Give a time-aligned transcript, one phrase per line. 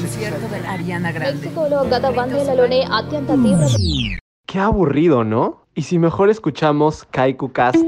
[0.00, 1.50] concierto de Ariana Grande.
[3.36, 4.16] Mm.
[4.46, 5.66] Qué aburrido, ¿no?
[5.74, 7.84] Y si mejor escuchamos Kaiku Cast.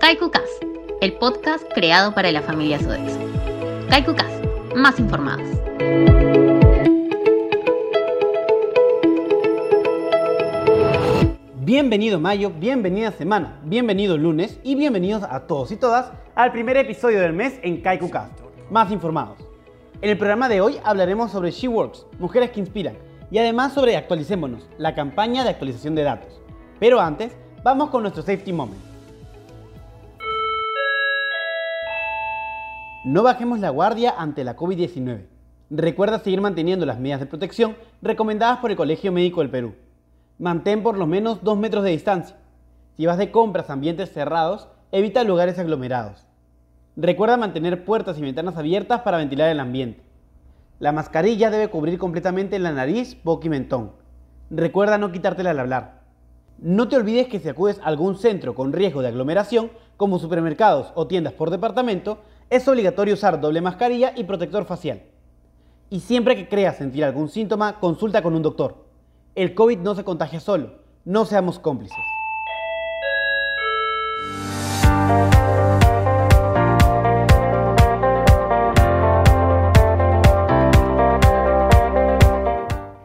[0.00, 0.62] Kaiku Cast,
[1.00, 3.18] el podcast creado para la familia Sodexo.
[3.90, 4.44] Kaiku Cast,
[4.76, 5.48] más informados.
[11.62, 17.20] Bienvenido mayo, bienvenida semana, bienvenido lunes y bienvenidos a todos y todas al primer episodio
[17.20, 18.40] del mes en Kaiku Cast.
[18.70, 19.49] Más informados.
[20.02, 22.96] En el programa de hoy hablaremos sobre She Works, mujeres que inspiran,
[23.30, 26.40] y además sobre Actualicémonos, la campaña de actualización de datos.
[26.78, 28.80] Pero antes, vamos con nuestro safety moment.
[33.04, 35.26] No bajemos la guardia ante la COVID-19.
[35.68, 39.74] Recuerda seguir manteniendo las medidas de protección recomendadas por el Colegio Médico del Perú.
[40.38, 42.38] Mantén por lo menos 2 metros de distancia.
[42.96, 46.29] Si vas de compras a ambientes cerrados, evita lugares aglomerados.
[46.96, 50.02] Recuerda mantener puertas y ventanas abiertas para ventilar el ambiente.
[50.80, 53.92] La mascarilla debe cubrir completamente la nariz, boca y mentón.
[54.50, 56.00] Recuerda no quitártela al hablar.
[56.58, 60.92] No te olvides que si acudes a algún centro con riesgo de aglomeración, como supermercados
[60.94, 62.18] o tiendas por departamento,
[62.50, 65.02] es obligatorio usar doble mascarilla y protector facial.
[65.90, 68.84] Y siempre que creas sentir algún síntoma, consulta con un doctor.
[69.34, 72.19] El COVID no se contagia solo, no seamos cómplices.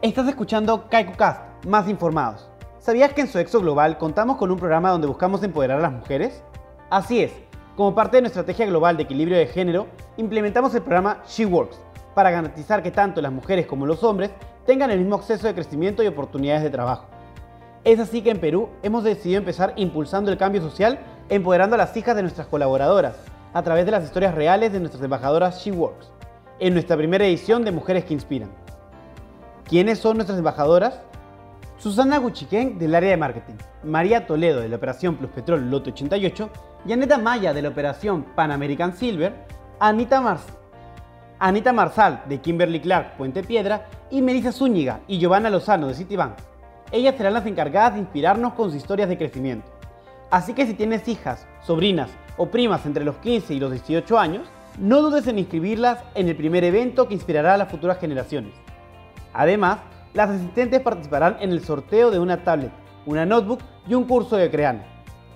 [0.06, 2.48] Estás escuchando KaikuCast, más informados.
[2.78, 6.44] ¿Sabías que en Sodexo Global contamos con un programa donde buscamos empoderar a las mujeres?
[6.90, 7.32] Así es,
[7.74, 11.80] como parte de nuestra estrategia global de equilibrio de género, implementamos el programa She Works
[12.14, 14.30] para garantizar que tanto las mujeres como los hombres
[14.64, 17.06] tengan el mismo acceso de crecimiento y oportunidades de trabajo.
[17.82, 21.96] Es así que en Perú hemos decidido empezar impulsando el cambio social, empoderando a las
[21.96, 23.16] hijas de nuestras colaboradoras
[23.54, 26.12] a través de las historias reales de nuestras embajadoras She Works,
[26.60, 28.65] en nuestra primera edición de Mujeres que Inspiran.
[29.68, 31.00] ¿Quiénes son nuestras embajadoras?
[31.76, 36.50] Susana Guchiquén del área de marketing, María Toledo de la operación Plus Petrol Loto 88,
[36.84, 39.34] Yaneta Maya de la operación Pan American Silver,
[39.80, 40.38] Anita, Mar
[41.40, 46.34] Anita Marsal de Kimberly Clark Puente Piedra y Melissa Zúñiga y Giovanna Lozano de Citibank.
[46.92, 49.68] Ellas serán las encargadas de inspirarnos con sus historias de crecimiento.
[50.30, 54.46] Así que si tienes hijas, sobrinas o primas entre los 15 y los 18 años,
[54.78, 58.52] no dudes en inscribirlas en el primer evento que inspirará a las futuras generaciones.
[59.36, 59.78] Además,
[60.14, 62.72] las asistentes participarán en el sorteo de una tablet,
[63.04, 64.86] una notebook y un curso de Creana.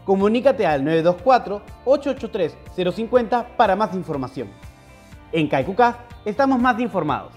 [0.07, 4.49] Comunícate al 924-883-050 para más información.
[5.33, 7.35] En Kaikuka estamos más informados.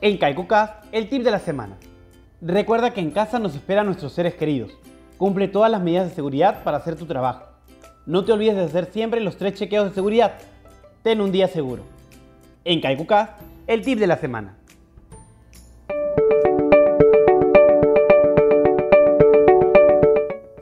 [0.00, 1.76] En Kaikuka, el tip de la semana.
[2.40, 4.72] Recuerda que en casa nos esperan nuestros seres queridos.
[5.24, 7.46] Cumple todas las medidas de seguridad para hacer tu trabajo.
[8.04, 10.34] No te olvides de hacer siempre los tres chequeos de seguridad.
[11.02, 11.82] Ten un día seguro.
[12.62, 14.58] En Kaikuka, el tip de la semana.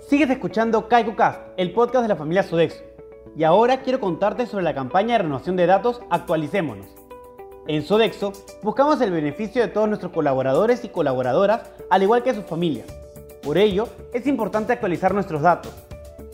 [0.07, 2.85] Sigues escuchando KaikuCast, el podcast de la familia Sodexo.
[3.37, 6.87] Y ahora quiero contarte sobre la campaña de renovación de datos Actualicémonos.
[7.67, 12.45] En Sodexo buscamos el beneficio de todos nuestros colaboradores y colaboradoras, al igual que sus
[12.45, 12.87] familias.
[13.43, 15.73] Por ello, es importante actualizar nuestros datos.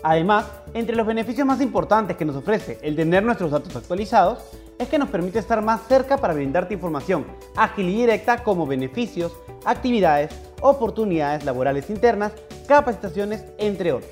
[0.03, 4.45] Además, entre los beneficios más importantes que nos ofrece el tener nuestros datos actualizados,
[4.79, 7.27] es que nos permite estar más cerca para brindarte información
[7.57, 9.33] ágil y directa como beneficios,
[9.65, 10.31] actividades,
[10.61, 12.33] oportunidades laborales internas,
[12.69, 14.11] capacitaciones, entre otros.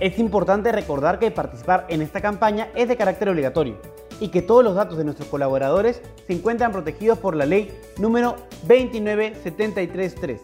[0.00, 3.76] Es importante recordar que participar en esta campaña es de carácter obligatorio
[4.20, 8.36] y que todos los datos de nuestros colaboradores se encuentran protegidos por la ley número
[8.66, 10.40] 29733.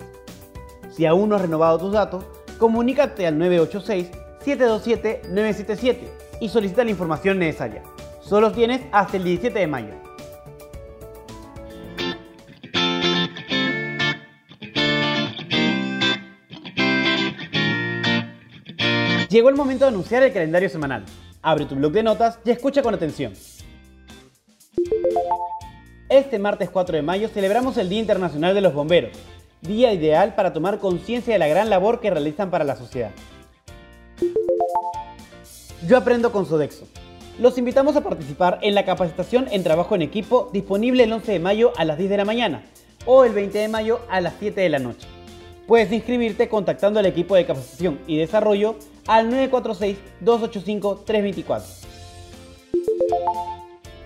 [0.94, 2.25] Si aún no has renovado tus datos,
[2.59, 5.97] comunícate al 986-727-977
[6.41, 7.82] y solicita la información necesaria.
[8.21, 9.94] Solo tienes hasta el 17 de mayo.
[19.29, 21.05] Llegó el momento de anunciar el calendario semanal.
[21.43, 23.32] Abre tu blog de notas y escucha con atención.
[26.08, 29.19] Este martes 4 de mayo celebramos el Día Internacional de los Bomberos,
[29.64, 33.11] día ideal para tomar conciencia de la gran labor que realizan para la sociedad.
[35.88, 36.87] Yo aprendo con Sodexo.
[37.38, 41.38] Los invitamos a participar en la capacitación en trabajo en equipo disponible el 11 de
[41.40, 42.62] mayo a las 10 de la mañana
[43.06, 45.08] o el 20 de mayo a las 7 de la noche.
[45.66, 48.76] Puedes inscribirte contactando al equipo de capacitación y desarrollo
[49.06, 51.62] al 946-285-324.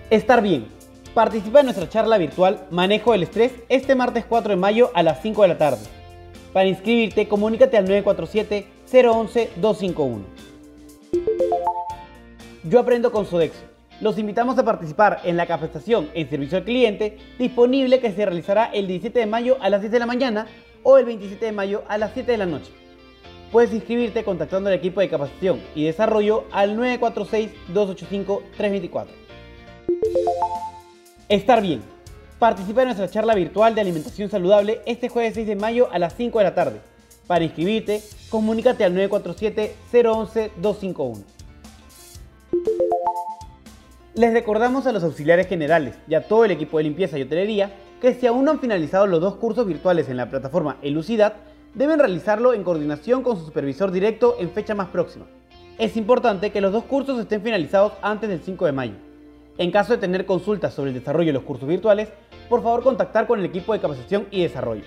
[0.09, 0.78] Estar bien.
[1.13, 5.23] Participa en nuestra charla virtual Manejo del Estrés este martes 4 de mayo a las
[5.23, 5.81] 5 de la tarde.
[6.53, 10.21] Para inscribirte, comunícate al 947-011-251.
[12.63, 13.59] Yo aprendo con Sodexo.
[14.01, 18.65] Los invitamos a participar en la capacitación en servicio al cliente disponible que se realizará
[18.65, 20.45] el 17 de mayo a las 10 de la mañana
[20.83, 22.71] o el 27 de mayo a las 7 de la noche.
[23.51, 29.07] Puedes inscribirte contactando al equipo de capacitación y desarrollo al 946-285-324.
[31.29, 31.81] Estar bien.
[32.39, 36.15] Participa en nuestra charla virtual de alimentación saludable este jueves 6 de mayo a las
[36.15, 36.81] 5 de la tarde.
[37.27, 41.23] Para inscribirte, comunícate al 947-011-251.
[44.15, 47.73] Les recordamos a los auxiliares generales y a todo el equipo de limpieza y hotelería
[48.01, 51.35] que si aún no han finalizado los dos cursos virtuales en la plataforma Elucidad,
[51.75, 55.27] deben realizarlo en coordinación con su supervisor directo en fecha más próxima.
[55.77, 59.08] Es importante que los dos cursos estén finalizados antes del 5 de mayo.
[59.59, 62.07] En caso de tener consultas sobre el desarrollo de los cursos virtuales,
[62.47, 64.85] por favor contactar con el equipo de capacitación y desarrollo.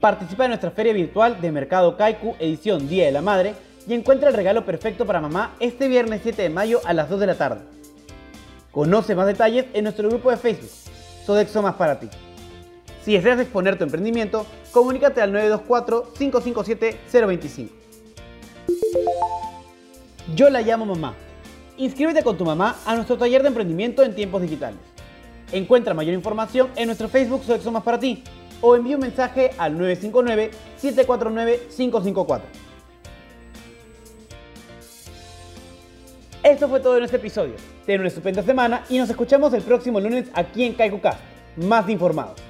[0.00, 3.52] Participa en nuestra feria virtual de Mercado Kaiku edición Día de la Madre
[3.86, 7.20] y encuentra el regalo perfecto para mamá este viernes 7 de mayo a las 2
[7.20, 7.60] de la tarde.
[8.70, 10.70] Conoce más detalles en nuestro grupo de Facebook,
[11.26, 12.08] Sodexo Más para ti.
[13.04, 17.68] Si deseas exponer tu emprendimiento, comunícate al 924-557-025.
[20.34, 21.14] Yo la llamo mamá.
[21.80, 24.78] Inscríbete con tu mamá a nuestro taller de emprendimiento en tiempos digitales.
[25.50, 28.22] Encuentra mayor información en nuestro Facebook Sodexo Más para ti
[28.60, 32.42] o envía un mensaje al 959-749-554.
[36.42, 37.54] Esto fue todo en este episodio.
[37.86, 41.18] Ten una estupenda semana y nos escuchamos el próximo lunes aquí en CaikuCast.
[41.56, 42.49] Más informados.